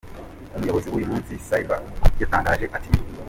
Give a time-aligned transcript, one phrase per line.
[0.55, 2.89] Umuyobozi wuyu mujyi Saber Al-Essawi yatangaje ati.